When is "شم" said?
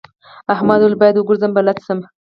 1.85-1.99